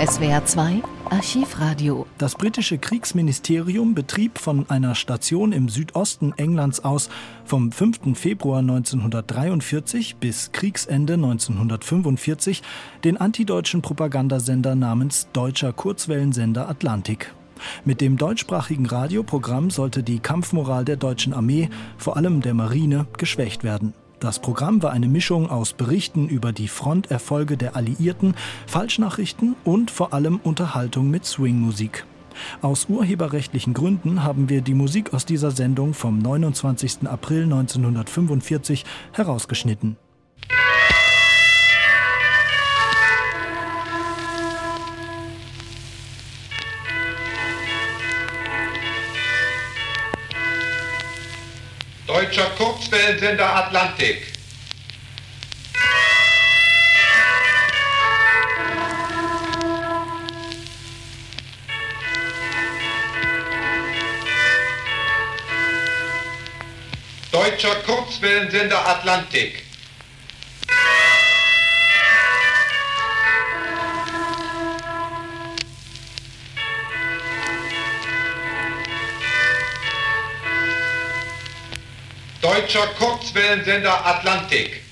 [0.00, 2.06] SWR 2 Archivradio.
[2.16, 7.10] Das britische Kriegsministerium betrieb von einer Station im Südosten Englands aus
[7.44, 8.18] vom 5.
[8.18, 12.62] Februar 1943 bis Kriegsende 1945
[13.04, 17.34] den antideutschen Propagandasender namens Deutscher Kurzwellensender Atlantik.
[17.84, 23.64] Mit dem deutschsprachigen Radioprogramm sollte die Kampfmoral der deutschen Armee, vor allem der Marine, geschwächt
[23.64, 23.92] werden.
[24.20, 28.34] Das Programm war eine Mischung aus Berichten über die Fronterfolge der Alliierten,
[28.66, 32.04] Falschnachrichten und vor allem Unterhaltung mit Swingmusik.
[32.60, 37.08] Aus urheberrechtlichen Gründen haben wir die Musik aus dieser Sendung vom 29.
[37.08, 39.96] April 1945 herausgeschnitten.
[52.12, 54.32] Deutscher Kurzwellensender Atlantik.
[67.30, 69.69] Deutscher Kurzwellensender Atlantik.
[82.52, 84.82] Deutscher Kurzwellensender Atlantik.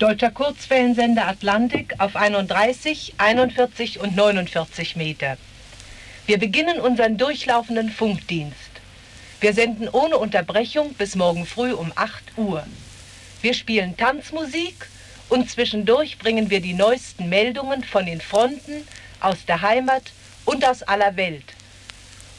[0.00, 5.36] Deutscher Kurzwellensender Atlantik auf 31, 41 und 49 Meter.
[6.26, 8.56] Wir beginnen unseren durchlaufenden Funkdienst.
[9.38, 12.64] Wir senden ohne Unterbrechung bis morgen früh um 8 Uhr.
[13.40, 14.88] Wir spielen Tanzmusik
[15.28, 18.86] und zwischendurch bringen wir die neuesten Meldungen von den Fronten,
[19.20, 20.12] aus der Heimat
[20.44, 21.44] und aus aller Welt.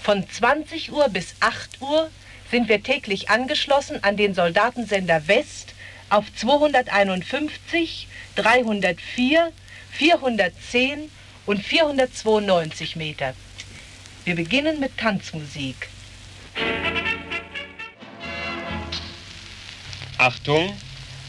[0.02, 2.09] Von 20 Uhr bis 8 Uhr
[2.52, 5.73] sind wir täglich angeschlossen an den Soldatensender West
[6.09, 9.52] auf 251, 304,
[9.92, 11.11] 410
[11.45, 13.33] und 492 Meter.
[14.26, 15.89] Wir beginnen mit Tanzmusik.
[20.17, 20.73] Achtung,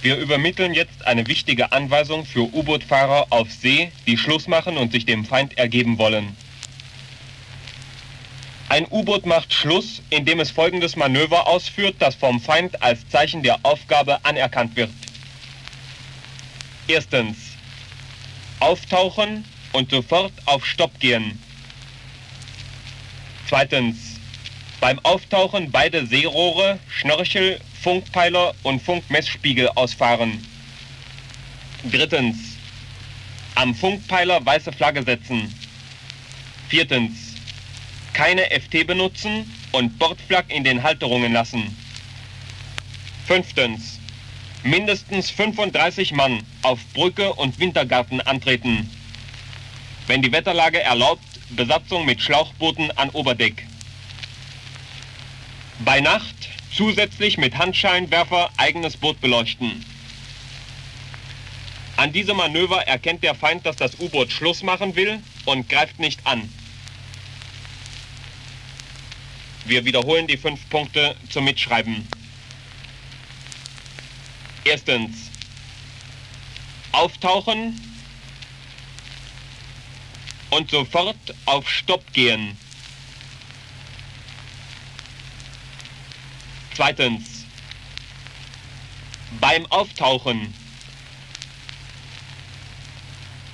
[0.03, 5.05] wir übermitteln jetzt eine wichtige Anweisung für U-Boot-Fahrer auf See, die Schluss machen und sich
[5.05, 6.37] dem Feind ergeben wollen.
[8.71, 13.59] Ein U-Boot macht Schluss, indem es folgendes Manöver ausführt, das vom Feind als Zeichen der
[13.65, 14.91] Aufgabe anerkannt wird.
[16.87, 17.37] Erstens.
[18.61, 21.43] Auftauchen und sofort auf Stopp gehen.
[23.49, 23.97] Zweitens.
[24.81, 30.47] Beim Auftauchen beide Seerohre, Schnörchel, Funkpeiler und Funkmessspiegel ausfahren.
[31.91, 32.37] Drittens.
[33.55, 35.55] Am Funkpeiler weiße Flagge setzen.
[36.69, 37.31] Viertens
[38.13, 41.75] keine FT benutzen und Bordflak in den Halterungen lassen.
[43.27, 43.99] Fünftens.
[44.63, 48.91] Mindestens 35 Mann auf Brücke und Wintergarten antreten.
[50.07, 53.67] Wenn die Wetterlage erlaubt, Besatzung mit Schlauchbooten an Oberdeck.
[55.83, 59.85] Bei Nacht zusätzlich mit Handscheinwerfer eigenes Boot beleuchten.
[61.97, 66.27] An diesem Manöver erkennt der Feind, dass das U-Boot Schluss machen will und greift nicht
[66.27, 66.51] an.
[69.67, 72.09] Wir wiederholen die fünf Punkte zum Mitschreiben.
[74.65, 75.31] Erstens.
[76.93, 77.81] Auftauchen
[80.51, 82.57] und sofort auf Stopp gehen.
[86.81, 87.45] Zweitens.
[89.39, 90.55] Beim Auftauchen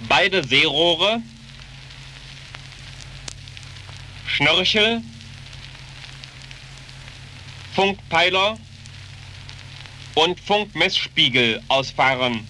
[0.08, 1.20] beide Seerohre,
[4.28, 5.02] Schnörchel
[7.74, 8.58] Funkpeiler
[10.14, 12.46] und Funkmessspiegel ausfahren.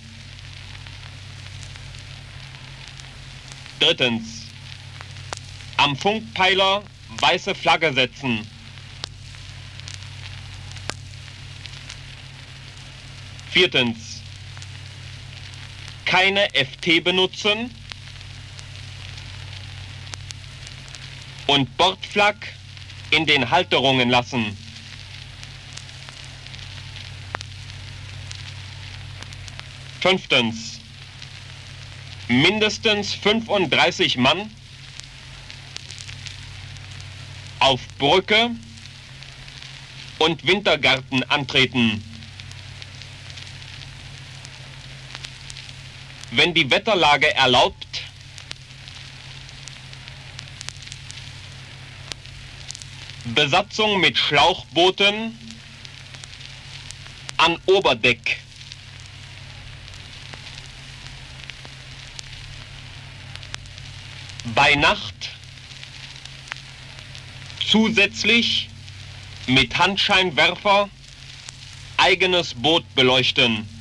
[3.80, 4.42] Drittens.
[5.78, 6.82] Am Funkpeiler
[7.18, 8.46] weiße Flagge setzen.
[13.56, 14.20] Viertens.
[16.04, 17.74] Keine FT benutzen.
[21.46, 22.36] Und Bordflak
[23.12, 24.54] in den Halterungen lassen.
[30.02, 30.80] Fünftens.
[32.28, 34.50] Mindestens 35 Mann
[37.60, 38.50] auf Brücke
[40.18, 42.15] und Wintergarten antreten.
[46.36, 48.02] Wenn die Wetterlage erlaubt,
[53.24, 55.38] Besatzung mit Schlauchbooten
[57.38, 58.36] an Oberdeck.
[64.54, 65.30] Bei Nacht
[67.66, 68.68] zusätzlich
[69.46, 70.90] mit Handscheinwerfer
[71.96, 73.75] eigenes Boot beleuchten.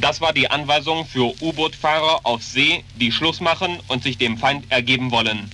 [0.00, 4.70] Das war die Anweisung für U-Boot-Fahrer auf See, die Schluss machen und sich dem Feind
[4.72, 5.50] ergeben wollen.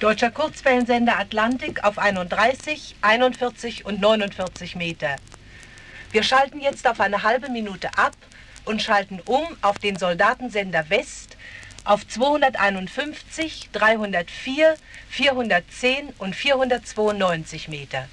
[0.00, 5.16] Deutscher Kurzwellensender Atlantik auf 31, 41 und 49 Meter.
[6.12, 8.16] Wir schalten jetzt auf eine halbe Minute ab
[8.64, 11.36] und schalten um auf den Soldatensender West
[11.84, 14.76] auf 251, 304,
[15.08, 18.06] 410 und 492 Meter.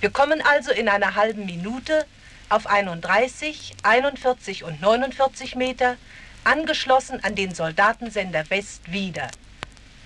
[0.00, 2.06] Wir kommen also in einer halben Minute
[2.48, 5.96] auf 31, 41 und 49 Meter,
[6.44, 9.28] angeschlossen an den Soldatensender West wieder.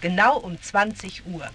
[0.00, 1.48] Genau um 20 Uhr.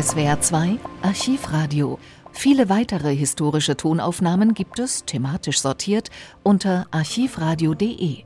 [0.00, 1.98] SWR 2 Archivradio.
[2.32, 6.10] Viele weitere historische Tonaufnahmen gibt es, thematisch sortiert,
[6.44, 8.24] unter archivradio.de.